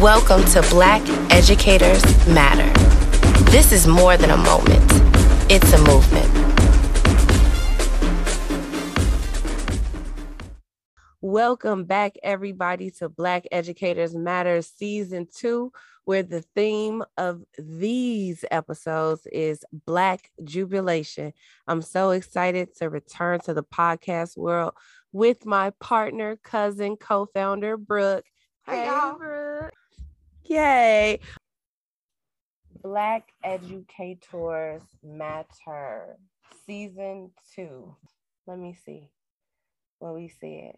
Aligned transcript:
Welcome 0.00 0.42
to 0.52 0.62
Black 0.70 1.02
Educators 1.30 2.02
Matter. 2.26 2.72
This 3.50 3.70
is 3.70 3.86
more 3.86 4.16
than 4.16 4.30
a 4.30 4.36
moment, 4.38 4.82
it's 5.50 5.70
a 5.74 5.78
movement. 5.84 6.26
Welcome 11.20 11.84
back, 11.84 12.14
everybody, 12.22 12.90
to 12.92 13.10
Black 13.10 13.44
Educators 13.52 14.14
Matter 14.14 14.62
Season 14.62 15.28
2, 15.36 15.70
where 16.04 16.22
the 16.22 16.40
theme 16.56 17.04
of 17.18 17.42
these 17.58 18.42
episodes 18.50 19.26
is 19.30 19.62
Black 19.84 20.30
Jubilation. 20.42 21.34
I'm 21.66 21.82
so 21.82 22.12
excited 22.12 22.74
to 22.76 22.88
return 22.88 23.40
to 23.40 23.52
the 23.52 23.64
podcast 23.64 24.38
world 24.38 24.72
with 25.12 25.44
my 25.44 25.74
partner, 25.78 26.38
cousin, 26.42 26.96
co 26.96 27.26
founder, 27.34 27.76
Brooke. 27.76 28.24
Hey, 28.64 28.86
y'all. 28.86 29.18
Brooke. 29.18 29.74
Yay. 30.44 31.20
Black 32.82 33.28
Educators 33.44 34.82
Matter, 35.02 36.16
Season 36.66 37.30
2. 37.54 37.96
Let 38.46 38.58
me 38.58 38.74
see 38.74 39.10
what 39.98 40.14
we 40.14 40.28
said. 40.28 40.76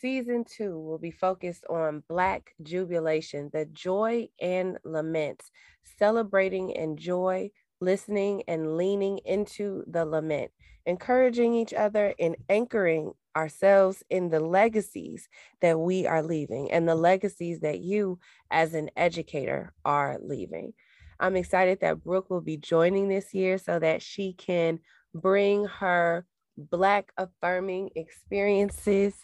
Season 0.00 0.44
two 0.44 0.78
will 0.78 0.98
be 0.98 1.10
focused 1.10 1.64
on 1.68 2.02
Black 2.08 2.54
jubilation, 2.62 3.50
the 3.52 3.66
joy 3.66 4.28
and 4.40 4.78
laments, 4.84 5.50
celebrating 5.98 6.76
and 6.76 6.98
joy, 6.98 7.50
listening 7.80 8.42
and 8.48 8.76
leaning 8.76 9.18
into 9.24 9.84
the 9.86 10.04
lament, 10.04 10.50
encouraging 10.86 11.54
each 11.54 11.74
other 11.74 12.14
and 12.18 12.36
anchoring 12.48 13.12
ourselves 13.36 14.02
in 14.10 14.30
the 14.30 14.40
legacies 14.40 15.28
that 15.60 15.78
we 15.78 16.06
are 16.06 16.22
leaving 16.22 16.70
and 16.70 16.88
the 16.88 16.94
legacies 16.94 17.60
that 17.60 17.80
you, 17.80 18.18
as 18.50 18.74
an 18.74 18.90
educator, 18.96 19.72
are 19.84 20.18
leaving. 20.20 20.72
I'm 21.20 21.36
excited 21.36 21.80
that 21.80 22.02
Brooke 22.02 22.30
will 22.30 22.40
be 22.40 22.56
joining 22.56 23.08
this 23.08 23.32
year 23.34 23.58
so 23.58 23.78
that 23.78 24.02
she 24.02 24.32
can 24.32 24.80
bring 25.14 25.64
her 25.66 26.26
Black 26.56 27.12
affirming 27.16 27.90
experiences 27.96 29.14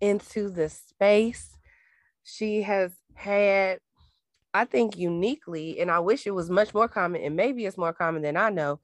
into 0.00 0.48
the 0.48 0.68
space. 0.68 1.56
She 2.22 2.62
has 2.62 2.92
had, 3.14 3.80
I 4.54 4.64
think, 4.64 4.96
uniquely, 4.96 5.80
and 5.80 5.90
I 5.90 5.98
wish 6.00 6.26
it 6.26 6.32
was 6.32 6.50
much 6.50 6.72
more 6.72 6.88
common, 6.88 7.22
and 7.22 7.36
maybe 7.36 7.66
it's 7.66 7.78
more 7.78 7.92
common 7.92 8.22
than 8.22 8.36
I 8.36 8.50
know. 8.50 8.80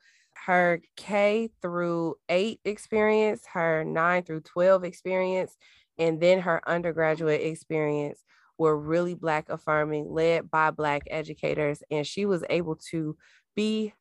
Her 0.47 0.81
K 0.97 1.51
through 1.63 2.17
eight 2.29 2.61
experience, 2.65 3.45
her 3.53 3.85
nine 3.85 4.25
through 4.25 4.41
12 4.43 4.85
experience, 4.85 5.57
and 5.99 6.21
then 6.21 6.41
her 6.41 6.61
undergraduate 6.69 7.41
experience 7.41 8.23
were 8.59 8.77
really 8.77 9.15
Black 9.15 9.49
affirming, 9.49 10.13
led 10.13 10.51
by 10.51 10.71
Black 10.71 11.03
educators. 11.11 11.83
And 11.91 12.07
she 12.07 12.27
was 12.27 12.45
able 12.51 12.77
to 12.91 13.17
be 13.57 13.95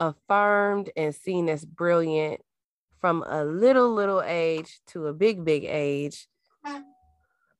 affirmed 0.00 0.90
and 0.96 1.14
seen 1.14 1.48
as 1.48 1.64
brilliant 1.64 2.40
from 3.00 3.24
a 3.26 3.44
little, 3.44 3.92
little 3.92 4.22
age 4.22 4.80
to 4.88 5.06
a 5.06 5.12
big, 5.12 5.44
big 5.44 5.64
age 5.64 6.28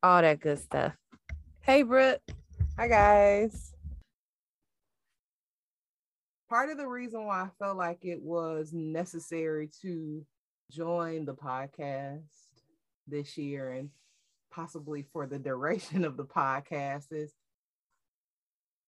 all 0.02 0.22
that 0.22 0.40
good 0.40 0.58
stuff. 0.58 0.94
Hey, 1.60 1.82
Brooke. 1.82 2.22
Hi, 2.76 2.88
guys. 2.88 3.74
Part 6.48 6.70
of 6.70 6.78
the 6.78 6.86
reason 6.86 7.26
why 7.26 7.42
I 7.42 7.48
felt 7.58 7.76
like 7.76 7.98
it 8.02 8.22
was 8.22 8.72
necessary 8.72 9.70
to 9.82 10.24
join 10.70 11.24
the 11.26 11.34
podcast 11.34 12.22
this 13.06 13.36
year 13.36 13.72
and 13.72 13.90
possibly 14.50 15.04
for 15.12 15.26
the 15.26 15.38
duration 15.38 16.04
of 16.04 16.16
the 16.16 16.24
podcast 16.24 17.06
is 17.10 17.32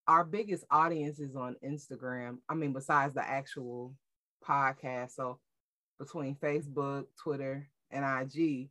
our 0.07 0.25
biggest 0.25 0.65
audience 0.71 1.21
is 1.21 1.37
on 1.37 1.57
Instagram. 1.65 2.39
I 2.49 2.55
mean, 2.55 2.73
besides 2.73 3.15
the 3.15 3.29
actual 3.29 3.95
podcast. 4.47 5.13
So 5.13 5.39
between 5.99 6.37
Facebook, 6.37 7.05
Twitter, 7.23 7.69
and 7.91 8.05
IG, 8.05 8.71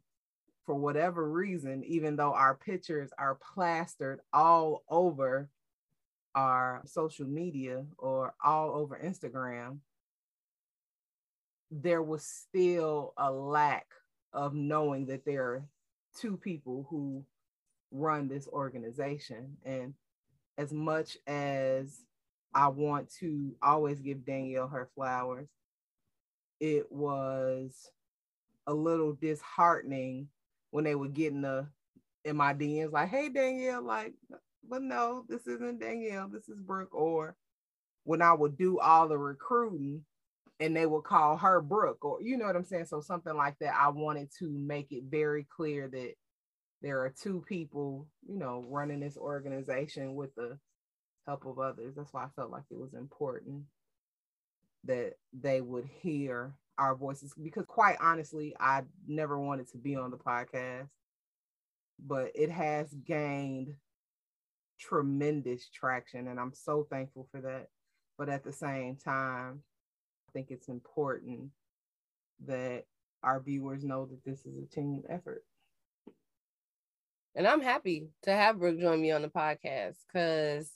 for 0.66 0.76
whatever 0.76 1.30
reason, 1.30 1.84
even 1.86 2.16
though 2.16 2.34
our 2.34 2.56
pictures 2.56 3.12
are 3.18 3.40
plastered 3.54 4.20
all 4.34 4.84
over 4.90 5.50
our 6.36 6.82
social 6.86 7.26
media 7.26 7.86
or 7.98 8.34
all 8.44 8.72
over 8.72 9.00
Instagram, 9.04 9.80
there 11.72 12.02
was 12.02 12.24
still 12.24 13.14
a 13.18 13.32
lack 13.32 13.88
of 14.34 14.54
knowing 14.54 15.08
that 15.08 15.26
there 15.26 15.44
are 15.44 15.64
two 16.20 16.38
people 16.38 16.88
who 16.90 17.24
run 17.92 18.28
this 18.28 18.48
organization. 18.48 19.58
And 19.64 19.94
as 20.58 20.72
much 20.72 21.18
as 21.28 22.02
I 22.54 22.68
want 22.68 23.12
to 23.20 23.56
always 23.62 24.00
give 24.02 24.26
Danielle 24.26 24.68
her 24.68 24.90
flowers, 24.96 25.48
it 26.60 26.92
was 26.92 27.92
a 28.68 28.74
little 28.74 29.14
disheartening 29.14 30.28
when 30.72 30.84
they 30.84 30.96
were 30.96 31.08
getting 31.08 31.42
the 31.42 31.68
in 32.26 32.36
my 32.36 32.54
DMs 32.54 32.92
like, 32.92 33.10
hey 33.10 33.30
Danielle, 33.30 33.82
like, 33.82 34.14
but 34.68 34.82
no, 34.82 35.26
this 35.28 35.48
isn't 35.48 35.80
Danielle, 35.80 36.28
this 36.28 36.50
is 36.50 36.60
Brooke. 36.60 36.94
Or 36.94 37.36
when 38.04 38.22
I 38.22 38.34
would 38.34 38.58
do 38.58 38.80
all 38.80 39.08
the 39.08 39.18
recruiting 39.18 40.04
and 40.60 40.76
they 40.76 40.86
would 40.86 41.04
call 41.04 41.38
her 41.38 41.62
Brooke, 41.62 42.04
or 42.04 42.22
you 42.22 42.38
know 42.38 42.46
what 42.46 42.56
I'm 42.56 42.66
saying? 42.66 42.86
So 42.86 43.02
something 43.02 43.36
like 43.36 43.58
that. 43.60 43.76
I 43.76 43.90
wanted 43.90 44.30
to 44.40 44.50
make 44.50 44.92
it 44.92 45.04
very 45.10 45.48
clear 45.56 45.88
that 45.88 46.14
there 46.82 47.02
are 47.02 47.14
two 47.22 47.44
people, 47.48 48.08
you 48.28 48.38
know, 48.38 48.66
running 48.68 49.00
this 49.00 49.18
organization 49.18 50.16
with 50.16 50.34
the 50.36 50.58
help 51.26 51.46
of 51.46 51.60
others. 51.60 51.96
That's 51.96 52.14
why 52.14 52.26
I 52.26 52.30
felt 52.36 52.52
like 52.52 52.64
it 52.72 52.78
was 52.78 52.94
important 52.94 53.64
that 54.86 55.14
they 55.34 55.62
would 55.62 55.86
hear 56.02 56.54
our 56.78 56.96
voices 56.96 57.34
because 57.42 57.66
quite 57.66 57.98
honestly, 58.00 58.56
I 58.60 58.84
never 59.08 59.38
wanted 59.38 59.70
to 59.72 59.78
be 59.78 59.96
on 59.96 60.12
the 60.12 60.18
podcast, 60.18 60.88
but 62.00 62.32
it 62.36 62.50
has 62.50 62.94
gained 63.06 63.76
tremendous 64.80 65.70
traction 65.70 66.28
and 66.28 66.40
I'm 66.40 66.54
so 66.54 66.88
thankful 66.90 67.28
for 67.32 67.42
that. 67.42 67.68
But 68.18 68.30
at 68.30 68.44
the 68.44 68.52
same 68.52 68.98
time, 68.98 69.62
I 70.28 70.32
think 70.34 70.52
it's 70.52 70.68
important 70.68 71.50
that 72.46 72.86
our 73.24 73.40
viewers 73.40 73.84
know 73.84 74.06
that 74.06 74.24
this 74.26 74.46
is 74.46 74.58
a 74.58 74.66
team 74.66 75.04
effort. 75.10 75.44
And 77.36 77.48
I'm 77.48 77.62
happy 77.62 78.10
to 78.24 78.32
have 78.32 78.60
Brooke 78.60 78.80
join 78.80 79.02
me 79.02 79.12
on 79.12 79.22
the 79.22 79.30
podcast 79.30 79.96
because 80.08 80.72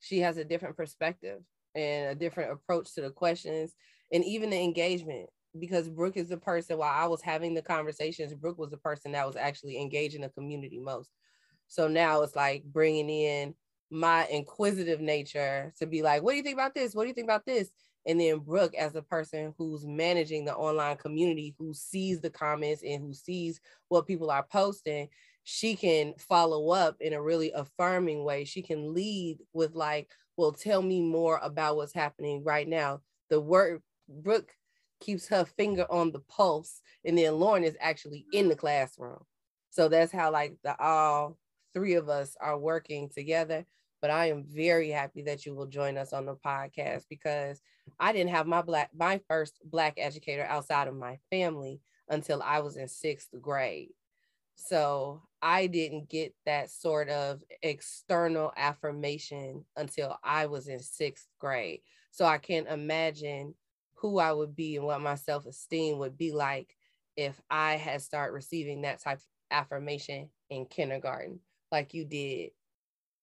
she 0.00 0.20
has 0.20 0.36
a 0.36 0.44
different 0.44 0.76
perspective 0.76 1.40
and 1.74 2.10
a 2.10 2.14
different 2.14 2.52
approach 2.52 2.94
to 2.94 3.02
the 3.02 3.10
questions 3.10 3.74
and 4.12 4.24
even 4.24 4.50
the 4.50 4.60
engagement 4.60 5.28
because 5.58 5.88
Brooke 5.88 6.16
is 6.16 6.28
the 6.28 6.36
person 6.36 6.78
while 6.78 6.92
I 6.92 7.06
was 7.06 7.22
having 7.22 7.54
the 7.54 7.62
conversations, 7.62 8.34
Brooke 8.34 8.58
was 8.58 8.70
the 8.70 8.76
person 8.76 9.12
that 9.12 9.26
was 9.26 9.36
actually 9.36 9.80
engaging 9.80 10.22
the 10.22 10.28
community 10.28 10.78
most. 10.78 11.10
So 11.68 11.88
now 11.88 12.22
it's 12.22 12.36
like 12.36 12.64
bringing 12.64 13.08
in 13.08 13.54
my 13.90 14.26
inquisitive 14.26 15.00
nature 15.00 15.72
to 15.78 15.86
be 15.86 16.02
like, 16.02 16.22
what 16.22 16.32
do 16.32 16.36
you 16.36 16.42
think 16.42 16.56
about 16.56 16.74
this? 16.74 16.94
What 16.94 17.04
do 17.04 17.08
you 17.08 17.14
think 17.14 17.26
about 17.26 17.46
this? 17.46 17.70
And 18.06 18.20
then 18.20 18.38
Brooke, 18.38 18.74
as 18.74 18.94
a 18.94 19.02
person 19.02 19.54
who's 19.58 19.84
managing 19.84 20.44
the 20.44 20.54
online 20.54 20.96
community, 20.96 21.54
who 21.58 21.74
sees 21.74 22.20
the 22.20 22.30
comments 22.30 22.82
and 22.82 23.02
who 23.02 23.12
sees 23.12 23.60
what 23.88 24.06
people 24.06 24.30
are 24.30 24.46
posting, 24.50 25.08
she 25.44 25.74
can 25.74 26.14
follow 26.18 26.70
up 26.70 26.96
in 27.00 27.12
a 27.12 27.22
really 27.22 27.52
affirming 27.52 28.24
way. 28.24 28.44
She 28.44 28.62
can 28.62 28.94
lead 28.94 29.38
with, 29.52 29.74
like, 29.74 30.10
well, 30.36 30.52
tell 30.52 30.80
me 30.80 31.00
more 31.00 31.38
about 31.42 31.76
what's 31.76 31.94
happening 31.94 32.44
right 32.44 32.68
now. 32.68 33.00
The 33.28 33.40
word 33.40 33.82
Brooke 34.08 34.52
keeps 35.00 35.28
her 35.28 35.44
finger 35.44 35.86
on 35.90 36.12
the 36.12 36.20
pulse, 36.20 36.80
and 37.04 37.18
then 37.18 37.34
Lauren 37.34 37.64
is 37.64 37.76
actually 37.80 38.24
in 38.32 38.48
the 38.48 38.56
classroom. 38.56 39.22
So 39.70 39.88
that's 39.88 40.12
how 40.12 40.32
like 40.32 40.56
the 40.62 40.78
all 40.80 41.36
three 41.78 41.94
of 41.94 42.08
us 42.08 42.36
are 42.40 42.58
working 42.58 43.08
together. 43.08 43.64
But 44.02 44.10
I 44.10 44.30
am 44.30 44.44
very 44.44 44.90
happy 44.90 45.22
that 45.22 45.46
you 45.46 45.54
will 45.54 45.66
join 45.66 45.96
us 45.96 46.12
on 46.12 46.26
the 46.26 46.34
podcast 46.34 47.04
because 47.08 47.60
I 47.98 48.12
didn't 48.12 48.30
have 48.30 48.46
my 48.46 48.62
black 48.62 48.90
my 48.96 49.20
first 49.28 49.60
black 49.64 49.94
educator 49.96 50.44
outside 50.44 50.88
of 50.88 50.96
my 50.96 51.18
family 51.30 51.80
until 52.08 52.42
I 52.42 52.60
was 52.60 52.76
in 52.76 52.88
sixth 52.88 53.28
grade. 53.40 53.90
So 54.56 55.22
I 55.40 55.68
didn't 55.68 56.08
get 56.08 56.34
that 56.46 56.70
sort 56.70 57.08
of 57.08 57.42
external 57.62 58.52
affirmation 58.56 59.64
until 59.76 60.16
I 60.24 60.46
was 60.46 60.66
in 60.66 60.80
sixth 60.80 61.28
grade. 61.38 61.80
So 62.10 62.24
I 62.24 62.38
can't 62.38 62.68
imagine 62.68 63.54
who 63.94 64.18
I 64.18 64.32
would 64.32 64.56
be 64.56 64.76
and 64.76 64.84
what 64.84 65.00
my 65.00 65.14
self 65.14 65.46
esteem 65.46 65.98
would 65.98 66.16
be 66.16 66.32
like 66.32 66.76
if 67.16 67.40
I 67.50 67.74
had 67.74 68.02
started 68.02 68.32
receiving 68.32 68.82
that 68.82 69.00
type 69.00 69.18
of 69.18 69.24
affirmation 69.50 70.28
in 70.50 70.66
kindergarten, 70.66 71.40
like 71.70 71.94
you 71.94 72.04
did. 72.04 72.50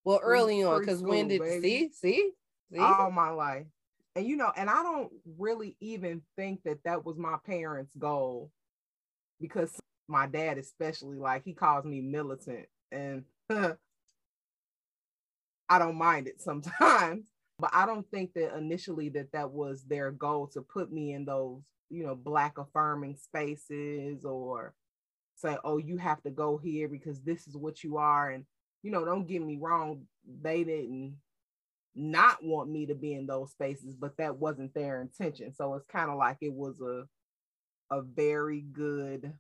Well, 0.03 0.19
early 0.21 0.63
on, 0.63 0.80
because 0.80 1.01
when 1.01 1.27
did 1.27 1.42
baby. 1.42 1.62
see 1.62 1.89
see 1.94 2.31
see 2.71 2.80
all 2.80 3.12
my 3.12 3.30
life, 3.30 3.65
and 4.15 4.25
you 4.25 4.36
know, 4.36 4.51
and 4.56 4.69
I 4.69 4.83
don't 4.83 5.12
really 5.38 5.75
even 5.80 6.21
think 6.36 6.62
that 6.63 6.83
that 6.86 7.06
was 7.06 7.18
my 7.18 7.38
parents' 7.45 7.95
goal, 7.95 8.51
because 9.42 9.71
my 10.07 10.27
dad, 10.27 10.57
especially, 10.57 11.18
like 11.18 11.44
he 11.44 11.53
calls 11.53 11.86
me 11.86 12.01
militant, 12.01 12.68
and 12.92 13.24
I 13.50 13.75
don't 15.80 15.95
mind 15.95 16.27
it 16.27 16.41
sometimes. 16.41 17.27
But 17.57 17.69
I 17.74 17.86
don't 17.86 18.06
think 18.12 18.33
that 18.33 18.57
initially 18.57 19.07
that 19.09 19.31
that 19.31 19.50
was 19.50 19.83
their 19.83 20.12
goal 20.12 20.48
to 20.48 20.62
put 20.62 20.91
me 20.91 21.13
in 21.13 21.24
those, 21.24 21.62
you 21.89 22.06
know, 22.06 22.13
black 22.13 22.57
affirming 22.57 23.15
spaces 23.15 24.25
or 24.25 24.74
say, 25.35 25.57
oh, 25.63 25.77
you 25.77 25.97
have 25.97 26.21
to 26.23 26.29
go 26.29 26.57
here 26.57 26.87
because 26.87 27.21
this 27.21 27.47
is 27.47 27.55
what 27.55 27.83
you 27.83 27.97
are. 27.97 28.29
And, 28.29 28.45
you 28.83 28.91
know, 28.91 29.05
don't 29.05 29.27
get 29.27 29.41
me 29.41 29.57
wrong, 29.59 30.03
they 30.41 30.63
didn't 30.63 31.15
not 31.95 32.43
want 32.43 32.69
me 32.69 32.85
to 32.87 32.95
be 32.95 33.13
in 33.13 33.25
those 33.25 33.51
spaces, 33.51 33.95
but 33.95 34.17
that 34.17 34.37
wasn't 34.37 34.73
their 34.73 35.01
intention. 35.01 35.53
So 35.53 35.75
it's 35.75 35.85
kind 35.85 36.11
of 36.11 36.17
like 36.17 36.37
it 36.41 36.53
was 36.53 36.79
a 36.81 37.05
a 37.91 38.01
very 38.01 38.61
good 38.61 39.33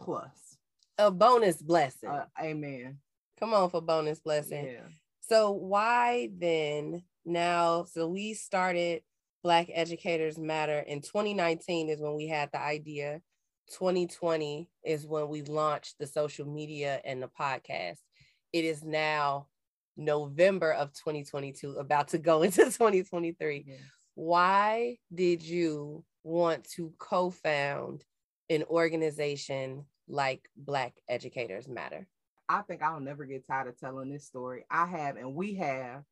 plus. 0.00 0.56
A 0.96 1.10
bonus 1.10 1.60
blessing. 1.60 2.08
Uh, 2.08 2.26
amen. 2.40 2.98
Come 3.38 3.54
on 3.54 3.70
for 3.70 3.80
bonus 3.80 4.20
blessing. 4.20 4.66
Yeah. 4.66 4.86
So 5.20 5.52
why 5.52 6.30
then 6.36 7.02
now? 7.24 7.84
So 7.84 8.08
we 8.08 8.34
started 8.34 9.02
Black 9.42 9.68
Educators 9.72 10.38
Matter 10.38 10.80
in 10.80 11.00
2019 11.00 11.90
is 11.90 12.00
when 12.00 12.16
we 12.16 12.26
had 12.26 12.50
the 12.52 12.60
idea. 12.60 13.20
2020 13.70 14.68
is 14.84 15.06
when 15.06 15.28
we 15.28 15.42
launched 15.42 15.96
the 15.98 16.06
social 16.06 16.46
media 16.46 17.00
and 17.04 17.22
the 17.22 17.28
podcast. 17.28 17.98
It 18.52 18.64
is 18.64 18.82
now 18.82 19.48
November 19.96 20.72
of 20.72 20.92
2022, 20.92 21.72
about 21.72 22.08
to 22.08 22.18
go 22.18 22.42
into 22.42 22.64
2023. 22.64 23.64
Yes. 23.66 23.78
Why 24.14 24.96
did 25.14 25.42
you 25.42 26.04
want 26.24 26.64
to 26.70 26.92
co 26.98 27.30
found 27.30 28.04
an 28.50 28.64
organization 28.64 29.84
like 30.08 30.48
Black 30.56 30.94
Educators 31.08 31.68
Matter? 31.68 32.06
I 32.48 32.62
think 32.62 32.82
I'll 32.82 33.00
never 33.00 33.26
get 33.26 33.46
tired 33.46 33.68
of 33.68 33.78
telling 33.78 34.10
this 34.10 34.26
story. 34.26 34.64
I 34.70 34.86
have, 34.86 35.16
and 35.16 35.34
we 35.34 35.54
have 35.56 36.02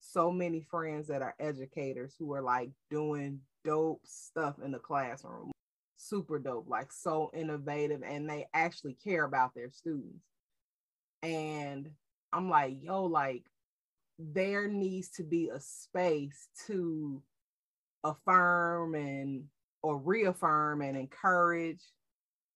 so 0.00 0.30
many 0.30 0.60
friends 0.60 1.08
that 1.08 1.22
are 1.22 1.34
educators 1.40 2.14
who 2.18 2.32
are 2.34 2.42
like 2.42 2.70
doing 2.90 3.40
dope 3.64 4.02
stuff 4.04 4.56
in 4.62 4.72
the 4.72 4.78
classroom. 4.78 5.50
Super 5.96 6.38
dope, 6.38 6.68
like 6.68 6.92
so 6.92 7.30
innovative, 7.34 8.02
and 8.04 8.28
they 8.28 8.46
actually 8.52 8.96
care 9.02 9.24
about 9.24 9.54
their 9.54 9.70
students. 9.70 10.24
And 11.22 11.90
I'm 12.32 12.50
like, 12.50 12.76
yo, 12.82 13.04
like 13.04 13.44
there 14.18 14.68
needs 14.68 15.10
to 15.10 15.22
be 15.22 15.48
a 15.48 15.60
space 15.60 16.48
to 16.66 17.22
affirm 18.04 18.94
and 18.94 19.44
or 19.82 19.98
reaffirm 19.98 20.80
and 20.82 20.96
encourage 20.96 21.82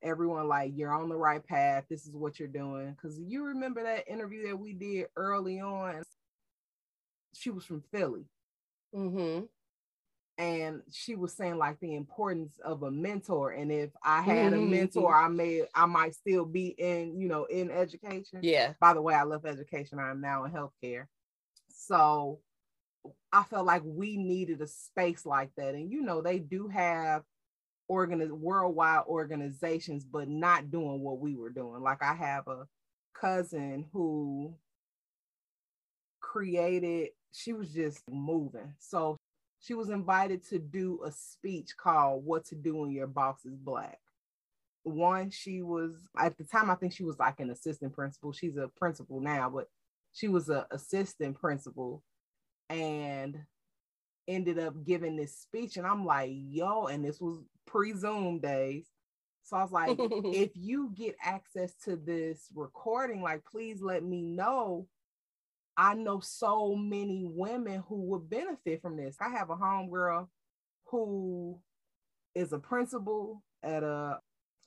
everyone 0.03 0.49
like 0.49 0.73
you're 0.75 0.95
on 0.95 1.09
the 1.09 1.17
right 1.17 1.47
path 1.47 1.85
this 1.91 2.07
is 2.07 2.15
what 2.15 2.39
you're 2.39 2.49
doing 2.49 2.93
because 2.93 3.19
you 3.21 3.45
remember 3.45 3.83
that 3.83 4.09
interview 4.09 4.49
that 4.49 4.57
we 4.57 4.73
did 4.73 5.07
early 5.17 5.61
on 5.61 6.03
she 7.35 7.51
was 7.51 7.65
from 7.65 7.83
philly 7.93 8.25
mm-hmm. 8.95 9.45
And 10.41 10.81
she 10.91 11.15
was 11.15 11.33
saying 11.35 11.59
like 11.59 11.79
the 11.81 11.95
importance 11.95 12.59
of 12.65 12.83
a 12.83 12.91
mentor 12.91 13.51
and 13.51 13.71
if 13.71 13.91
i 14.03 14.23
had 14.23 14.53
mm-hmm. 14.53 14.63
a 14.63 14.67
mentor 14.67 15.15
i 15.15 15.29
may 15.29 15.63
i 15.75 15.87
might 15.87 16.15
still 16.15 16.45
be 16.45 16.69
in 16.79 17.21
you 17.21 17.29
know 17.29 17.45
in 17.45 17.71
education 17.71 18.41
yeah 18.43 18.73
by 18.81 18.95
the 18.95 19.03
way 19.03 19.15
i 19.15 19.23
love 19.23 19.45
education 19.45 19.99
i'm 19.99 20.21
now 20.21 20.45
in 20.45 20.51
healthcare 20.51 21.05
so 21.69 22.39
i 23.33 23.43
felt 23.45 23.67
like 23.67 23.83
we 23.85 24.17
needed 24.17 24.61
a 24.61 24.67
space 24.67 25.27
like 25.27 25.51
that 25.57 25.75
and 25.75 25.93
you 25.93 26.01
know 26.01 26.23
they 26.23 26.39
do 26.39 26.69
have 26.69 27.23
organiz- 27.91 28.31
worldwide 28.31 29.03
organizations, 29.07 30.05
but 30.05 30.29
not 30.29 30.71
doing 30.71 31.01
what 31.01 31.19
we 31.19 31.35
were 31.35 31.51
doing. 31.51 31.83
Like 31.83 32.03
I 32.03 32.15
have 32.15 32.47
a 32.47 32.67
cousin 33.15 33.87
who 33.93 34.55
created, 36.21 37.09
she 37.33 37.53
was 37.53 37.73
just 37.73 38.03
moving. 38.09 38.75
So 38.79 39.17
she 39.61 39.75
was 39.75 39.91
invited 39.91 40.47
to 40.49 40.59
do 40.59 41.01
a 41.05 41.13
speech 41.13 41.77
called 41.77 42.25
What 42.25 42.47
to 42.47 42.55
Do 42.55 42.77
When 42.77 42.91
Your 42.91 43.07
Boss 43.07 43.45
is 43.45 43.57
Black. 43.57 43.99
One, 44.83 45.31
she 45.31 45.61
was 45.61 45.93
at 46.19 46.37
the 46.39 46.45
time, 46.45 46.71
I 46.71 46.75
think 46.75 46.95
she 46.95 47.05
was 47.05 47.19
like 47.19 47.41
an 47.41 47.51
assistant 47.51 47.93
principal. 47.93 48.33
She's 48.33 48.57
a 48.57 48.69
principal 48.69 49.21
now, 49.21 49.51
but 49.51 49.69
she 50.13 50.29
was 50.29 50.49
an 50.49 50.65
assistant 50.71 51.39
principal. 51.39 52.03
And 52.71 53.39
ended 54.31 54.59
up 54.59 54.75
giving 54.85 55.17
this 55.17 55.37
speech 55.37 55.77
and 55.77 55.87
I'm 55.87 56.07
like, 56.07 56.31
yo, 56.33 56.87
and 56.87 57.05
this 57.05 57.21
was 57.21 57.39
pre-Zoom 57.67 58.39
days. 58.39 58.87
So 59.43 59.57
I 59.57 59.63
was 59.63 59.73
like, 59.73 59.97
if 59.99 60.51
you 60.55 60.93
get 60.95 61.17
access 61.23 61.75
to 61.85 61.97
this 61.97 62.47
recording, 62.55 63.23
like 63.23 63.45
please 63.45 63.83
let 63.83 64.05
me 64.05 64.23
know. 64.23 64.87
I 65.81 65.95
know 65.95 66.21
so 66.21 66.77
many 66.77 67.25
women 67.25 67.83
who 67.89 68.03
would 68.03 68.29
benefit 68.29 68.83
from 68.83 68.99
this. 68.99 69.17
I 69.19 69.31
have 69.31 69.49
a 69.49 69.57
homegirl 69.57 70.29
who 70.85 71.59
is 72.35 72.53
a 72.53 72.59
principal 72.59 73.43
at 73.63 73.83
a, 73.83 74.19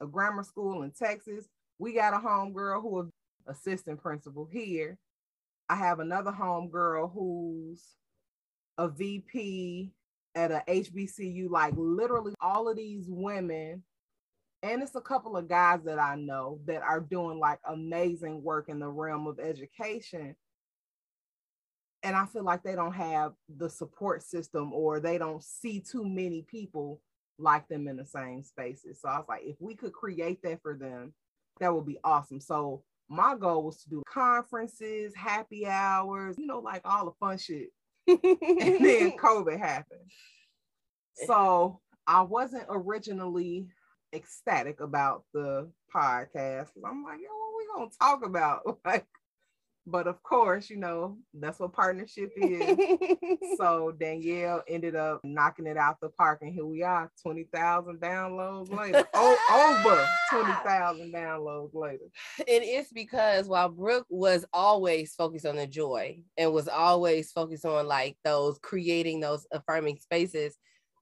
a 0.01 0.07
grammar 0.07 0.41
school 0.41 0.81
in 0.81 0.89
Texas. 0.89 1.45
We 1.77 1.93
got 1.93 2.15
a 2.15 2.17
homegirl 2.17 2.81
who 2.81 3.01
is 3.01 3.09
assistant 3.45 4.01
principal 4.01 4.49
here. 4.51 4.97
I 5.69 5.75
have 5.75 5.99
another 5.99 6.31
homegirl 6.31 7.13
who's 7.13 7.83
a 8.79 8.87
VP 8.87 9.91
at 10.33 10.49
a 10.49 10.63
HBCU, 10.67 11.47
like 11.47 11.75
literally 11.77 12.33
all 12.41 12.67
of 12.67 12.77
these 12.77 13.05
women, 13.07 13.83
and 14.63 14.81
it's 14.81 14.95
a 14.95 15.01
couple 15.01 15.37
of 15.37 15.47
guys 15.47 15.81
that 15.85 15.99
I 15.99 16.15
know 16.15 16.59
that 16.65 16.81
are 16.81 17.01
doing 17.01 17.37
like 17.37 17.59
amazing 17.69 18.41
work 18.41 18.67
in 18.67 18.79
the 18.79 18.87
realm 18.87 19.27
of 19.27 19.39
education. 19.39 20.35
And 22.03 22.15
I 22.15 22.25
feel 22.25 22.43
like 22.43 22.63
they 22.63 22.75
don't 22.75 22.93
have 22.93 23.33
the 23.57 23.69
support 23.69 24.23
system 24.23 24.73
or 24.73 24.99
they 24.99 25.17
don't 25.17 25.43
see 25.43 25.79
too 25.79 26.05
many 26.05 26.41
people 26.41 27.01
like 27.39 27.67
them 27.69 27.87
in 27.87 27.97
the 27.97 28.05
same 28.05 28.43
spaces. 28.43 28.99
So 29.01 29.09
I 29.09 29.17
was 29.17 29.25
like, 29.29 29.43
if 29.43 29.55
we 29.59 29.75
could 29.75 29.93
create 29.93 30.41
that 30.43 30.61
for 30.61 30.75
them, 30.75 31.13
that 31.59 31.73
would 31.73 31.85
be 31.85 31.99
awesome. 32.03 32.39
So 32.39 32.83
my 33.09 33.35
goal 33.35 33.63
was 33.63 33.83
to 33.83 33.89
do 33.89 34.03
conferences, 34.11 35.13
happy 35.15 35.65
hours, 35.65 36.37
you 36.37 36.45
know, 36.45 36.59
like 36.59 36.81
all 36.85 37.05
the 37.05 37.11
fun 37.19 37.37
shit 37.37 37.69
and 38.07 38.19
then 38.21 39.11
COVID 39.17 39.57
happened. 39.57 40.11
So 41.25 41.79
I 42.07 42.21
wasn't 42.21 42.65
originally 42.69 43.67
ecstatic 44.13 44.79
about 44.79 45.23
the 45.33 45.69
podcast. 45.93 46.69
I'm 46.85 47.03
like, 47.03 47.19
yo, 47.19 47.29
what 47.29 47.57
we 47.57 47.67
gonna 47.75 47.89
talk 47.99 48.25
about? 48.25 48.79
Like, 48.85 49.05
but 49.85 50.07
of 50.07 50.21
course, 50.23 50.69
you 50.69 50.77
know, 50.77 51.17
that's 51.33 51.59
what 51.59 51.73
partnership 51.73 52.31
is. 52.37 52.77
so 53.57 53.91
Danielle 53.99 54.63
ended 54.67 54.95
up 54.95 55.19
knocking 55.23 55.67
it 55.67 55.77
out 55.77 55.97
the 56.01 56.09
park, 56.09 56.39
and 56.41 56.53
here 56.53 56.65
we 56.65 56.83
are, 56.83 57.11
20,000 57.21 57.99
downloads 57.99 58.73
later. 58.73 59.05
oh, 59.13 59.83
over 59.85 60.07
20,000 60.43 61.13
downloads 61.13 61.73
later. 61.73 62.05
And 62.39 62.63
it's 62.63 62.91
because 62.93 63.47
while 63.47 63.69
Brooke 63.69 64.07
was 64.09 64.45
always 64.53 65.13
focused 65.15 65.45
on 65.45 65.57
the 65.57 65.67
joy 65.67 66.19
and 66.37 66.53
was 66.53 66.69
always 66.69 67.31
focused 67.31 67.65
on 67.65 67.85
like 67.87 68.17
those 68.23 68.57
creating 68.59 69.19
those 69.19 69.45
affirming 69.51 69.97
spaces, 69.99 70.57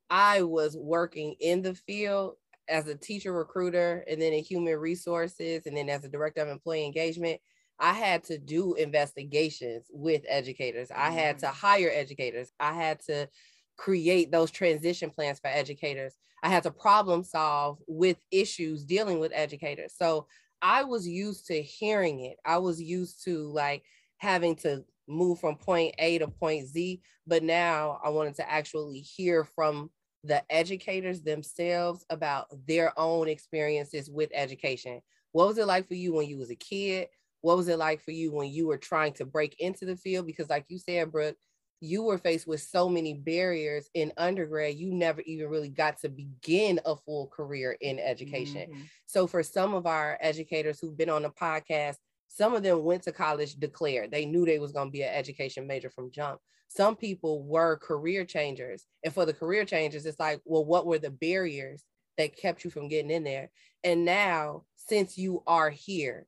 I 0.10 0.42
was 0.42 0.76
working 0.76 1.36
in 1.40 1.62
the 1.62 1.76
field 1.76 2.34
as 2.68 2.88
a 2.88 2.96
teacher 2.96 3.34
recruiter 3.34 4.04
and 4.10 4.22
then 4.22 4.34
in 4.34 4.44
human 4.44 4.78
resources 4.78 5.66
and 5.66 5.76
then 5.76 5.90
as 5.90 6.04
a 6.04 6.10
director 6.10 6.42
of 6.42 6.48
employee 6.48 6.86
engagement 6.86 7.40
I 7.82 7.94
had 7.94 8.24
to 8.26 8.38
do 8.38 8.76
investigations 8.76 9.88
with 9.92 10.24
educators. 10.28 10.92
I 10.96 11.10
had 11.10 11.40
to 11.40 11.48
mm. 11.48 11.54
hire 11.54 11.90
educators. 11.92 12.52
I 12.60 12.74
had 12.74 13.00
to 13.08 13.28
create 13.76 14.32
those 14.32 14.52
transition 14.52 15.10
plans 15.10 15.40
for 15.40 15.48
educators. 15.48 16.16
I 16.44 16.50
had 16.50 16.64
to 16.64 16.72
problem 16.72 17.24
solve 17.24 17.80
with 17.88 18.18
issues 18.32 18.86
dealing 18.86 19.20
with 19.20 19.32
educators. 19.34 19.96
So 19.98 20.28
I 20.62 20.84
was 20.84 21.08
used 21.08 21.48
to 21.48 21.60
hearing 21.60 22.20
it. 22.20 22.38
I 22.46 22.60
was 22.60 22.80
used 22.80 23.24
to 23.26 23.52
like 23.52 23.84
having 24.18 24.56
to 24.58 24.86
move 25.08 25.40
from 25.40 25.56
point 25.56 25.96
A 25.98 26.20
to 26.20 26.28
point 26.28 26.68
Z, 26.68 27.02
but 27.26 27.42
now 27.42 28.00
I 28.04 28.10
wanted 28.10 28.36
to 28.36 28.50
actually 28.50 29.00
hear 29.00 29.44
from 29.44 29.90
the 30.24 30.44
educators 30.52 31.24
themselves 31.24 32.06
about 32.12 32.48
their 32.68 32.98
own 32.98 33.28
experiences 33.28 34.08
with 34.08 34.30
education. 34.34 35.02
What 35.32 35.48
was 35.48 35.58
it 35.58 35.66
like 35.66 35.88
for 35.88 35.96
you 35.96 36.14
when 36.14 36.28
you 36.28 36.38
was 36.38 36.52
a 36.52 36.56
kid? 36.56 37.08
What 37.42 37.58
was 37.58 37.68
it 37.68 37.78
like 37.80 38.02
for 38.02 38.12
you 38.12 38.32
when 38.32 38.50
you 38.50 38.68
were 38.68 38.78
trying 38.78 39.14
to 39.14 39.26
break 39.26 39.60
into 39.60 39.86
the 39.86 39.98
field? 39.98 40.26
Because, 40.26 40.50
like 40.50 40.66
you 40.70 40.80
said, 40.80 41.12
Brooke, 41.12 41.36
you 41.80 42.04
were 42.04 42.18
faced 42.18 42.48
with 42.48 42.62
so 42.62 42.88
many 42.88 43.14
barriers 43.14 43.90
in 43.96 44.14
undergrad, 44.18 44.76
you 44.76 44.94
never 44.94 45.22
even 45.22 45.50
really 45.50 45.70
got 45.70 46.00
to 46.00 46.10
begin 46.10 46.80
a 46.86 46.96
full 46.96 47.28
career 47.28 47.76
in 47.82 48.00
education. 48.00 48.70
Mm-hmm. 48.70 48.82
So, 49.08 49.28
for 49.28 49.44
some 49.44 49.74
of 49.74 49.86
our 49.86 50.18
educators 50.22 50.80
who've 50.80 50.98
been 50.98 51.10
on 51.10 51.24
the 51.24 51.32
podcast, 51.32 51.96
some 52.34 52.54
of 52.54 52.64
them 52.64 52.84
went 52.84 53.04
to 53.04 53.12
college 53.12 53.56
declared 53.56 54.10
they 54.10 54.26
knew 54.26 54.46
they 54.46 54.60
was 54.60 54.72
going 54.72 54.88
to 54.88 54.92
be 54.92 55.04
an 55.04 55.14
education 55.14 55.68
major 55.68 55.90
from 55.90 56.12
jump 56.12 56.40
some 56.68 56.96
people 56.96 57.44
were 57.44 57.78
career 57.78 58.24
changers 58.24 58.86
and 59.04 59.14
for 59.14 59.26
the 59.26 59.34
career 59.34 59.66
changers 59.66 60.06
it's 60.06 60.20
like 60.20 60.40
well 60.46 60.64
what 60.64 60.86
were 60.86 61.00
the 61.00 61.10
barriers 61.10 61.84
that 62.18 62.38
kept 62.38 62.64
you 62.64 62.72
from 62.72 62.88
getting 62.88 63.12
in 63.12 63.24
there 63.24 63.50
and 63.84 64.06
now 64.06 64.64
since 64.76 65.18
you 65.18 65.44
are 65.46 65.70
here 65.70 66.26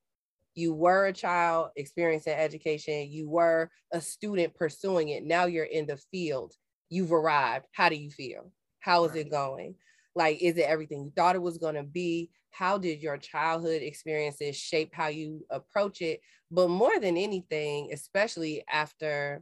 You 0.56 0.74
were 0.74 1.08
a 1.08 1.14
child 1.14 1.70
experiencing 1.76 2.34
education, 2.34 3.12
you 3.12 3.30
were 3.30 3.70
a 3.92 4.02
student 4.02 4.56
pursuing 4.56 5.10
it. 5.10 5.24
Now 5.24 5.46
you're 5.46 5.66
in 5.66 5.86
the 5.86 5.98
field. 6.12 6.54
You've 6.90 7.12
arrived. 7.12 7.66
How 7.72 7.90
do 7.90 7.96
you 7.96 8.12
feel? 8.12 8.52
How 8.80 9.06
is 9.06 9.12
right. 9.12 9.26
it 9.26 9.32
going? 9.32 9.76
Like, 10.16 10.42
is 10.42 10.58
it 10.58 10.66
everything 10.68 11.04
you 11.04 11.12
thought 11.16 11.36
it 11.36 11.42
was 11.42 11.58
going 11.58 11.76
to 11.76 11.84
be? 11.84 12.30
How 12.52 12.78
did 12.78 13.02
your 13.02 13.18
childhood 13.18 13.82
experiences 13.82 14.56
shape 14.56 14.92
how 14.94 15.08
you 15.08 15.44
approach 15.50 16.02
it? 16.02 16.22
But 16.52 16.70
more 16.70 17.00
than 17.00 17.18
anything, 17.18 17.90
especially 17.92 18.64
after, 18.72 19.42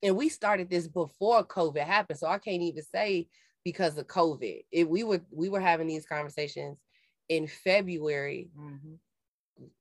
and 0.00 0.16
we 0.16 0.28
started 0.28 0.70
this 0.70 0.86
before 0.86 1.44
COVID 1.44 1.82
happened, 1.82 2.20
so 2.20 2.28
I 2.28 2.38
can't 2.38 2.62
even 2.62 2.84
say 2.84 3.26
because 3.64 3.98
of 3.98 4.06
COVID. 4.06 4.64
It, 4.70 4.88
we 4.88 5.02
were 5.02 5.20
we 5.32 5.48
were 5.48 5.60
having 5.60 5.88
these 5.88 6.06
conversations 6.06 6.78
in 7.28 7.46
February. 7.46 8.50
Mm-hmm. 8.56 8.94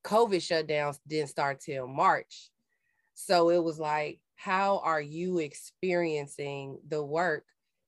COVID 0.03 0.37
shutdowns 0.37 0.99
didn't 1.07 1.29
start 1.29 1.59
till 1.59 1.87
March. 1.87 2.49
So 3.13 3.49
it 3.49 3.63
was 3.63 3.79
like, 3.79 4.19
how 4.35 4.81
are 4.83 5.01
you 5.01 5.37
experiencing 5.37 6.79
the 6.87 7.03
work 7.03 7.45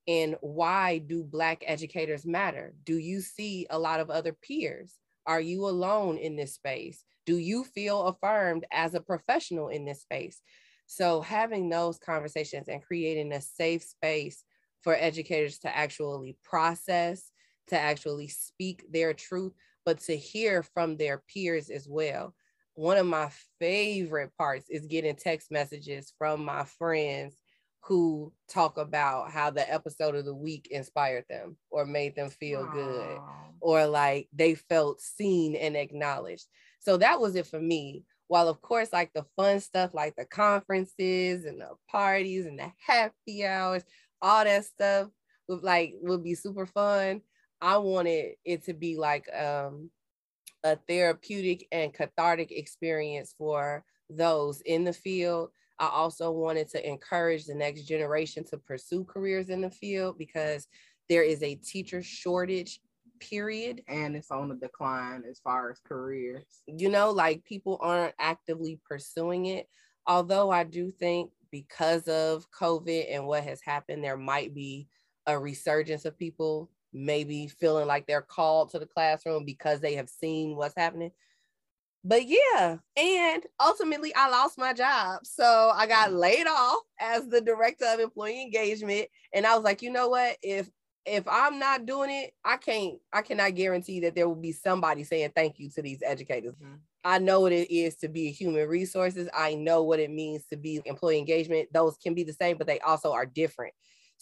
and 0.07 0.35
why 0.41 0.99
do 0.99 1.23
Black 1.23 1.63
educators 1.65 2.25
matter? 2.25 2.73
Do 2.83 2.97
you 2.97 3.21
see 3.21 3.65
a 3.69 3.79
lot 3.79 3.99
of 3.99 4.09
other 4.09 4.33
peers? 4.33 4.99
Are 5.25 5.41
you 5.41 5.65
alone 5.65 6.17
in 6.17 6.35
this 6.35 6.53
space? 6.53 7.03
Do 7.25 7.37
you 7.37 7.63
feel 7.63 8.03
affirmed 8.03 8.65
as 8.71 8.93
a 8.93 9.01
professional 9.01 9.69
in 9.69 9.85
this 9.85 10.01
space? 10.01 10.41
So, 10.85 11.21
having 11.21 11.69
those 11.69 11.97
conversations 11.97 12.67
and 12.67 12.83
creating 12.83 13.31
a 13.31 13.41
safe 13.41 13.83
space 13.83 14.43
for 14.81 14.93
educators 14.93 15.59
to 15.59 15.75
actually 15.75 16.37
process, 16.43 17.31
to 17.67 17.79
actually 17.79 18.27
speak 18.27 18.83
their 18.91 19.13
truth, 19.13 19.53
but 19.85 19.99
to 20.01 20.15
hear 20.15 20.63
from 20.63 20.97
their 20.97 21.23
peers 21.27 21.69
as 21.69 21.87
well. 21.87 22.33
One 22.75 22.97
of 22.97 23.05
my 23.05 23.29
favorite 23.59 24.31
parts 24.37 24.65
is 24.69 24.87
getting 24.87 25.15
text 25.15 25.51
messages 25.51 26.13
from 26.17 26.43
my 26.43 26.63
friends 26.63 27.35
who 27.81 28.31
talk 28.47 28.77
about 28.77 29.29
how 29.31 29.49
the 29.49 29.71
episode 29.71 30.15
of 30.15 30.25
the 30.25 30.33
week 30.33 30.67
inspired 30.71 31.25
them 31.29 31.57
or 31.69 31.85
made 31.85 32.15
them 32.15 32.29
feel 32.29 32.65
Aww. 32.65 32.73
good 32.73 33.19
or 33.59 33.85
like 33.85 34.27
they 34.33 34.55
felt 34.55 35.01
seen 35.01 35.55
and 35.55 35.75
acknowledged. 35.75 36.45
So 36.79 36.97
that 36.97 37.19
was 37.19 37.35
it 37.35 37.47
for 37.47 37.59
me. 37.59 38.03
While 38.27 38.47
of 38.47 38.61
course, 38.61 38.91
like 38.91 39.11
the 39.13 39.25
fun 39.35 39.59
stuff, 39.59 39.93
like 39.93 40.15
the 40.15 40.25
conferences 40.25 41.45
and 41.45 41.61
the 41.61 41.69
parties 41.89 42.45
and 42.45 42.57
the 42.57 42.71
happy 42.85 43.45
hours, 43.45 43.83
all 44.21 44.43
that 44.43 44.65
stuff 44.65 45.09
would 45.47 45.63
like 45.63 45.93
would 46.01 46.23
be 46.23 46.35
super 46.35 46.65
fun. 46.65 47.21
I 47.63 47.77
wanted 47.77 48.35
it 48.43 48.65
to 48.65 48.73
be 48.73 48.97
like 48.97 49.33
um, 49.33 49.89
a 50.65 50.75
therapeutic 50.75 51.65
and 51.71 51.93
cathartic 51.93 52.51
experience 52.51 53.33
for 53.37 53.85
those 54.09 54.59
in 54.65 54.83
the 54.83 54.91
field. 54.91 55.51
I 55.79 55.87
also 55.87 56.29
wanted 56.29 56.67
to 56.71 56.85
encourage 56.85 57.45
the 57.45 57.55
next 57.55 57.83
generation 57.83 58.43
to 58.49 58.57
pursue 58.57 59.05
careers 59.05 59.47
in 59.47 59.61
the 59.61 59.71
field 59.71 60.17
because 60.17 60.67
there 61.07 61.23
is 61.23 61.41
a 61.41 61.55
teacher 61.55 62.03
shortage 62.03 62.81
period. 63.21 63.81
And 63.87 64.17
it's 64.17 64.29
on 64.29 64.49
the 64.49 64.55
decline 64.55 65.23
as 65.29 65.39
far 65.39 65.71
as 65.71 65.79
careers. 65.87 66.43
You 66.67 66.89
know 66.89 67.11
like 67.11 67.45
people 67.45 67.79
aren't 67.81 68.13
actively 68.19 68.81
pursuing 68.85 69.45
it. 69.45 69.69
Although 70.05 70.51
i 70.51 70.65
do 70.65 70.91
think 70.91 71.31
because 71.49 72.09
of 72.09 72.45
covid 72.51 73.05
and 73.09 73.25
what 73.25 73.41
has 73.45 73.61
happened 73.61 74.03
there 74.03 74.17
might 74.17 74.53
be 74.53 74.89
a 75.27 75.39
resurgence 75.39 76.03
of 76.03 76.19
people 76.19 76.69
maybe 76.93 77.47
feeling 77.47 77.87
like 77.87 78.05
they're 78.07 78.21
called 78.21 78.71
to 78.71 78.79
the 78.79 78.85
classroom 78.85 79.45
because 79.45 79.79
they 79.79 79.95
have 79.95 80.09
seen 80.09 80.55
what's 80.55 80.75
happening 80.77 81.11
but 82.05 82.27
yeah, 82.27 82.77
and 82.97 83.43
ultimately 83.61 84.13
I 84.13 84.29
lost 84.29 84.57
my 84.57 84.73
job. 84.73 85.21
So 85.23 85.71
I 85.73 85.87
got 85.87 86.09
mm. 86.09 86.19
laid 86.19 86.47
off 86.47 86.81
as 86.99 87.27
the 87.29 87.39
director 87.39 87.85
of 87.85 87.99
employee 87.99 88.41
engagement. 88.41 89.07
And 89.33 89.47
I 89.47 89.55
was 89.55 89.63
like, 89.63 89.81
you 89.81 89.89
know 89.89 90.09
what? 90.09 90.37
If 90.41 90.69
if 91.05 91.25
I'm 91.27 91.59
not 91.59 91.85
doing 91.85 92.09
it, 92.11 92.31
I 92.45 92.57
can't, 92.57 92.95
I 93.11 93.21
cannot 93.21 93.55
guarantee 93.55 94.01
that 94.01 94.15
there 94.15 94.27
will 94.27 94.35
be 94.35 94.53
somebody 94.53 95.03
saying 95.03 95.31
thank 95.35 95.59
you 95.59 95.69
to 95.71 95.81
these 95.81 96.01
educators. 96.01 96.55
Mm-hmm. 96.55 96.75
I 97.05 97.19
know 97.19 97.41
what 97.41 97.51
it 97.51 97.73
is 97.73 97.95
to 97.97 98.07
be 98.07 98.31
human 98.31 98.67
resources. 98.69 99.27
I 99.33 99.55
know 99.55 99.83
what 99.83 99.99
it 99.99 100.09
means 100.09 100.45
to 100.45 100.57
be 100.57 100.81
employee 100.85 101.19
engagement. 101.19 101.67
Those 101.73 101.97
can 101.97 102.13
be 102.13 102.23
the 102.23 102.31
same, 102.31 102.57
but 102.57 102.67
they 102.67 102.79
also 102.79 103.11
are 103.11 103.25
different. 103.25 103.73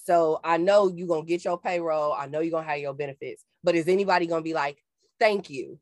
So 0.03 0.39
I 0.43 0.58
know 0.58 0.91
you're 0.93 1.08
gonna 1.08 1.25
get 1.25 1.46
your 1.46 1.60
payroll. 1.60 2.13
I 2.13 2.27
know 2.27 2.39
you're 2.39 2.51
gonna 2.51 2.67
have 2.67 2.79
your 2.79 2.93
benefits, 2.93 3.43
but 3.63 3.75
is 3.75 3.88
anybody 3.88 4.27
gonna 4.27 4.41
be 4.41 4.53
like, 4.53 4.84
thank 5.20 5.50
you? 5.50 5.79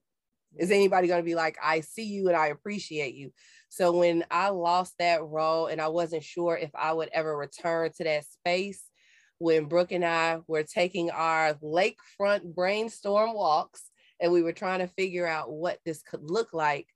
Is 0.57 0.71
anybody 0.71 1.07
to 1.07 1.21
be 1.21 1.35
like, 1.35 1.57
I 1.63 1.81
see 1.81 2.05
you 2.05 2.27
and 2.27 2.35
I 2.35 2.47
appreciate 2.47 3.13
you? 3.13 3.31
So 3.69 3.97
when 3.97 4.25
I 4.31 4.49
lost 4.49 4.95
that 4.99 5.23
role 5.23 5.67
and 5.67 5.79
I 5.79 5.89
wasn't 5.89 6.23
sure 6.23 6.57
if 6.57 6.71
I 6.73 6.91
would 6.91 7.09
ever 7.13 7.35
return 7.38 7.91
to 7.97 8.03
that 8.03 8.25
space, 8.25 8.83
when 9.38 9.65
Brooke 9.65 9.91
and 9.91 10.03
I 10.03 10.39
were 10.47 10.63
taking 10.63 11.11
our 11.11 11.53
lakefront 11.55 12.55
brainstorm 12.55 13.33
walks 13.33 13.83
and 14.19 14.31
we 14.31 14.41
were 14.41 14.51
trying 14.51 14.79
to 14.79 14.88
figure 14.88 15.27
out 15.27 15.51
what 15.51 15.79
this 15.85 16.01
could 16.01 16.29
look 16.29 16.51
like, 16.51 16.88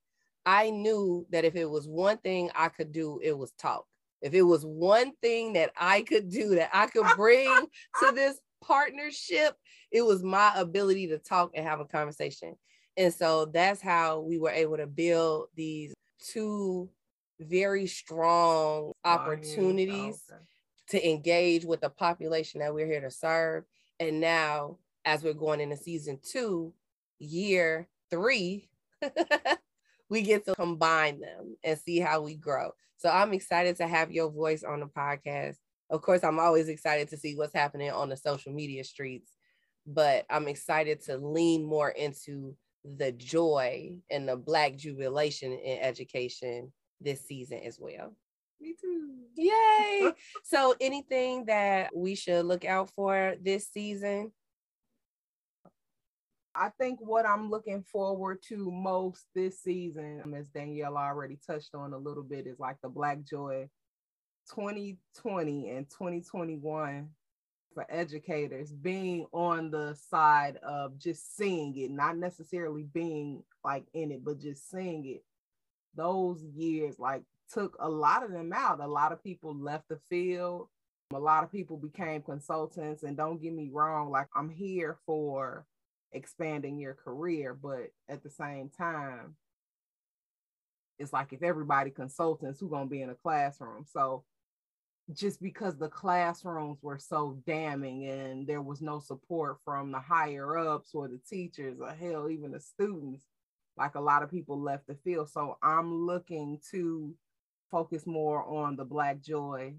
I 0.44 0.70
knew 0.70 1.26
that 1.30 1.44
if 1.44 1.56
it 1.56 1.70
was 1.70 1.88
one 1.88 2.18
thing 2.18 2.50
I 2.54 2.68
could 2.68 2.92
do, 2.92 3.18
it 3.22 3.36
was 3.36 3.52
talk. 3.52 3.86
If 4.24 4.32
it 4.32 4.42
was 4.42 4.64
one 4.64 5.12
thing 5.20 5.52
that 5.52 5.70
I 5.76 6.00
could 6.00 6.30
do 6.30 6.54
that 6.54 6.70
I 6.72 6.86
could 6.86 7.04
bring 7.16 7.54
to 8.00 8.12
this 8.12 8.40
partnership, 8.62 9.54
it 9.92 10.00
was 10.00 10.22
my 10.22 10.50
ability 10.56 11.08
to 11.08 11.18
talk 11.18 11.50
and 11.54 11.66
have 11.66 11.80
a 11.80 11.84
conversation. 11.84 12.56
And 12.96 13.12
so 13.12 13.44
that's 13.44 13.82
how 13.82 14.20
we 14.20 14.38
were 14.38 14.50
able 14.50 14.78
to 14.78 14.86
build 14.86 15.48
these 15.54 15.92
two 16.18 16.88
very 17.38 17.86
strong 17.86 18.92
opportunities 19.04 20.22
okay. 20.32 20.42
to 20.88 21.10
engage 21.10 21.66
with 21.66 21.82
the 21.82 21.90
population 21.90 22.60
that 22.60 22.72
we're 22.72 22.86
here 22.86 23.02
to 23.02 23.10
serve. 23.10 23.64
And 24.00 24.20
now, 24.20 24.78
as 25.04 25.22
we're 25.22 25.34
going 25.34 25.60
into 25.60 25.76
season 25.76 26.18
two, 26.22 26.72
year 27.18 27.88
three, 28.08 28.70
we 30.14 30.22
get 30.22 30.44
to 30.44 30.54
combine 30.54 31.18
them 31.18 31.56
and 31.64 31.76
see 31.76 31.98
how 31.98 32.22
we 32.22 32.36
grow. 32.36 32.70
So 32.98 33.08
I'm 33.08 33.32
excited 33.32 33.74
to 33.78 33.88
have 33.88 34.12
your 34.12 34.30
voice 34.30 34.62
on 34.62 34.78
the 34.78 34.86
podcast. 34.86 35.56
Of 35.90 36.02
course, 36.02 36.22
I'm 36.22 36.38
always 36.38 36.68
excited 36.68 37.08
to 37.08 37.16
see 37.16 37.34
what's 37.34 37.52
happening 37.52 37.90
on 37.90 38.08
the 38.08 38.16
social 38.16 38.52
media 38.52 38.84
streets, 38.84 39.32
but 39.84 40.24
I'm 40.30 40.46
excited 40.46 41.00
to 41.06 41.16
lean 41.16 41.64
more 41.64 41.90
into 41.90 42.54
the 42.84 43.10
joy 43.10 43.96
and 44.08 44.28
the 44.28 44.36
black 44.36 44.76
jubilation 44.76 45.52
in 45.52 45.80
education 45.80 46.72
this 47.00 47.26
season 47.26 47.58
as 47.64 47.78
well. 47.80 48.16
Me 48.60 48.76
too. 48.80 49.16
Yay. 49.34 50.12
so 50.44 50.76
anything 50.80 51.46
that 51.46 51.90
we 51.92 52.14
should 52.14 52.46
look 52.46 52.64
out 52.64 52.88
for 52.94 53.34
this 53.42 53.68
season? 53.68 54.30
I 56.56 56.70
think 56.78 57.00
what 57.00 57.26
I'm 57.26 57.50
looking 57.50 57.82
forward 57.82 58.42
to 58.48 58.70
most 58.70 59.26
this 59.34 59.60
season, 59.60 60.20
um, 60.24 60.34
as 60.34 60.48
Danielle 60.48 60.96
already 60.96 61.38
touched 61.44 61.74
on 61.74 61.92
a 61.92 61.98
little 61.98 62.22
bit, 62.22 62.46
is 62.46 62.60
like 62.60 62.76
the 62.80 62.88
Black 62.88 63.24
Joy 63.24 63.68
2020 64.54 65.70
and 65.70 65.90
2021 65.90 67.08
for 67.74 67.86
educators 67.88 68.70
being 68.70 69.26
on 69.32 69.70
the 69.70 69.96
side 70.10 70.58
of 70.58 70.96
just 70.96 71.36
seeing 71.36 71.76
it, 71.76 71.90
not 71.90 72.16
necessarily 72.16 72.84
being 72.84 73.42
like 73.64 73.84
in 73.92 74.12
it, 74.12 74.24
but 74.24 74.38
just 74.38 74.70
seeing 74.70 75.04
it. 75.06 75.24
Those 75.96 76.44
years 76.54 77.00
like 77.00 77.22
took 77.52 77.76
a 77.80 77.88
lot 77.88 78.22
of 78.22 78.30
them 78.30 78.52
out. 78.52 78.80
A 78.80 78.86
lot 78.86 79.10
of 79.10 79.22
people 79.24 79.56
left 79.56 79.88
the 79.88 79.98
field. 80.08 80.68
A 81.12 81.18
lot 81.18 81.42
of 81.42 81.50
people 81.50 81.76
became 81.76 82.22
consultants. 82.22 83.02
And 83.02 83.16
don't 83.16 83.42
get 83.42 83.52
me 83.52 83.70
wrong, 83.72 84.10
like 84.10 84.28
I'm 84.36 84.50
here 84.50 84.98
for 85.04 85.66
expanding 86.14 86.78
your 86.78 86.94
career, 86.94 87.54
but 87.54 87.90
at 88.08 88.22
the 88.22 88.30
same 88.30 88.70
time, 88.70 89.36
it's 90.98 91.12
like 91.12 91.32
if 91.32 91.42
everybody 91.42 91.90
consultants 91.90 92.60
who 92.60 92.68
gonna 92.68 92.86
be 92.86 93.02
in 93.02 93.10
a 93.10 93.14
classroom. 93.14 93.84
So 93.86 94.24
just 95.12 95.42
because 95.42 95.76
the 95.76 95.88
classrooms 95.88 96.78
were 96.82 96.98
so 96.98 97.38
damning 97.46 98.06
and 98.06 98.46
there 98.46 98.62
was 98.62 98.80
no 98.80 98.98
support 98.98 99.58
from 99.64 99.92
the 99.92 99.98
higher 99.98 100.56
ups 100.56 100.90
or 100.94 101.08
the 101.08 101.20
teachers 101.28 101.78
or 101.80 101.90
hell 101.90 102.30
even 102.30 102.52
the 102.52 102.60
students 102.60 103.24
like 103.76 103.96
a 103.96 104.00
lot 104.00 104.22
of 104.22 104.30
people 104.30 104.58
left 104.58 104.86
the 104.86 104.94
field 105.04 105.28
so 105.28 105.58
i'm 105.62 106.06
looking 106.06 106.58
to 106.70 107.14
focus 107.70 108.06
more 108.06 108.44
on 108.44 108.76
the 108.76 108.84
black 108.84 109.20
joy 109.20 109.74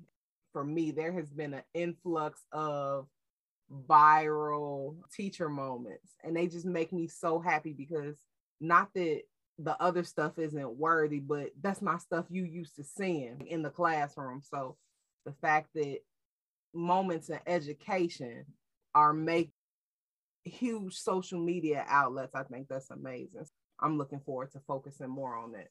for 0.53 0.63
me 0.63 0.91
there 0.91 1.11
has 1.11 1.29
been 1.31 1.55
an 1.55 1.63
influx 1.73 2.45
of 2.51 3.07
viral 3.71 4.95
teacher 5.13 5.49
moments 5.49 6.13
and 6.23 6.35
they 6.35 6.47
just 6.47 6.65
make 6.65 6.93
me 6.93 7.07
so 7.07 7.39
happy 7.39 7.73
because 7.73 8.17
not 8.61 8.89
that 8.93 9.21
the 9.57 9.81
other 9.81 10.03
stuff 10.03 10.37
isn't 10.37 10.77
worthy 10.77 11.19
but 11.19 11.49
that's 11.61 11.81
my 11.81 11.97
stuff 11.97 12.25
you 12.29 12.43
used 12.43 12.75
to 12.75 12.83
seeing 12.83 13.45
in 13.47 13.61
the 13.63 13.69
classroom 13.69 14.41
so 14.43 14.75
the 15.25 15.33
fact 15.41 15.69
that 15.73 15.97
moments 16.73 17.29
in 17.29 17.39
education 17.47 18.45
are 18.93 19.13
make 19.13 19.51
huge 20.43 20.95
social 20.95 21.39
media 21.39 21.83
outlets. 21.87 22.35
I 22.35 22.43
think 22.43 22.67
that's 22.67 22.91
amazing. 22.91 23.45
I'm 23.79 23.97
looking 23.97 24.19
forward 24.19 24.51
to 24.51 24.59
focusing 24.67 25.09
more 25.09 25.35
on 25.35 25.53
that. 25.53 25.67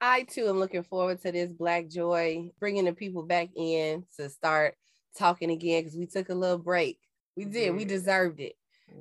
I 0.00 0.22
too 0.22 0.48
am 0.48 0.58
looking 0.58 0.82
forward 0.82 1.20
to 1.22 1.32
this 1.32 1.52
Black 1.52 1.88
Joy, 1.88 2.50
bringing 2.58 2.86
the 2.86 2.92
people 2.92 3.22
back 3.22 3.50
in 3.54 4.04
to 4.16 4.30
start 4.30 4.74
talking 5.16 5.50
again 5.50 5.82
because 5.82 5.96
we 5.96 6.06
took 6.06 6.30
a 6.30 6.34
little 6.34 6.58
break. 6.58 6.98
We 7.40 7.46
did. 7.46 7.74
We 7.74 7.86
deserved 7.86 8.38
it. 8.38 8.52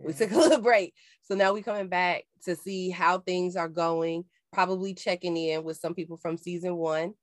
We 0.01 0.13
took 0.13 0.31
a 0.31 0.37
little 0.37 0.61
break. 0.61 0.93
So 1.23 1.35
now 1.35 1.51
we're 1.51 1.61
coming 1.61 1.89
back 1.89 2.23
to 2.45 2.55
see 2.55 2.89
how 2.89 3.19
things 3.19 3.57
are 3.57 3.67
going, 3.67 4.23
probably 4.53 4.93
checking 4.93 5.35
in 5.35 5.65
with 5.65 5.75
some 5.75 5.93
people 5.93 6.15
from 6.15 6.37
season 6.37 6.77
one 6.77 7.15